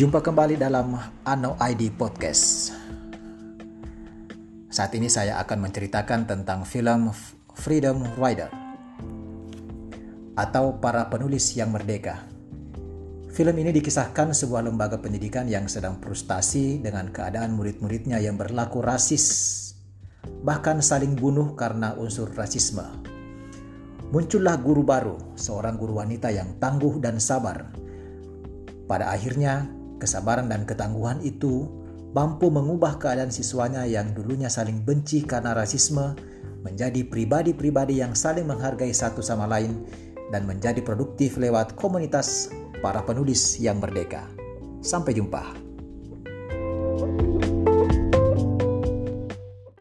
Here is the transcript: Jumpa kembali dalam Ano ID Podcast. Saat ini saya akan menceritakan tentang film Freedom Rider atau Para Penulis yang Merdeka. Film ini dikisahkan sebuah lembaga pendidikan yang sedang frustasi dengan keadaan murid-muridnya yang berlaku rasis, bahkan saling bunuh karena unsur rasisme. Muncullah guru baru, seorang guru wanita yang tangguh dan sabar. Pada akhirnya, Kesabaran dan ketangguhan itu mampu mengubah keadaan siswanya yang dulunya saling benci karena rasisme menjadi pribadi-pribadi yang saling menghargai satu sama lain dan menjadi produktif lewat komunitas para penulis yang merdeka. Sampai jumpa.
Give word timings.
Jumpa 0.00 0.24
kembali 0.24 0.56
dalam 0.56 0.96
Ano 1.28 1.60
ID 1.60 1.92
Podcast. 1.92 2.72
Saat 4.72 4.96
ini 4.96 5.12
saya 5.12 5.36
akan 5.44 5.68
menceritakan 5.68 6.24
tentang 6.24 6.64
film 6.64 7.12
Freedom 7.52 8.08
Rider 8.16 8.48
atau 10.40 10.80
Para 10.80 11.04
Penulis 11.12 11.52
yang 11.52 11.68
Merdeka. 11.68 12.16
Film 13.28 13.52
ini 13.60 13.76
dikisahkan 13.76 14.32
sebuah 14.32 14.72
lembaga 14.72 14.96
pendidikan 14.96 15.44
yang 15.44 15.68
sedang 15.68 16.00
frustasi 16.00 16.80
dengan 16.80 17.12
keadaan 17.12 17.52
murid-muridnya 17.52 18.24
yang 18.24 18.40
berlaku 18.40 18.80
rasis, 18.80 19.28
bahkan 20.40 20.80
saling 20.80 21.12
bunuh 21.12 21.52
karena 21.52 21.92
unsur 22.00 22.32
rasisme. 22.32 22.88
Muncullah 24.16 24.56
guru 24.64 24.80
baru, 24.80 25.36
seorang 25.36 25.76
guru 25.76 26.00
wanita 26.00 26.32
yang 26.32 26.56
tangguh 26.56 26.96
dan 27.04 27.20
sabar. 27.20 27.68
Pada 28.88 29.12
akhirnya, 29.12 29.79
Kesabaran 30.00 30.48
dan 30.48 30.64
ketangguhan 30.64 31.20
itu 31.20 31.68
mampu 32.16 32.48
mengubah 32.48 32.96
keadaan 32.96 33.30
siswanya 33.30 33.84
yang 33.84 34.16
dulunya 34.16 34.48
saling 34.48 34.82
benci 34.82 35.22
karena 35.22 35.52
rasisme 35.52 36.16
menjadi 36.64 37.06
pribadi-pribadi 37.06 38.00
yang 38.00 38.16
saling 38.16 38.48
menghargai 38.48 38.90
satu 38.90 39.20
sama 39.20 39.44
lain 39.44 39.84
dan 40.32 40.48
menjadi 40.48 40.80
produktif 40.80 41.36
lewat 41.36 41.76
komunitas 41.76 42.50
para 42.80 43.04
penulis 43.04 43.60
yang 43.60 43.78
merdeka. 43.78 44.24
Sampai 44.80 45.12
jumpa. 45.12 45.69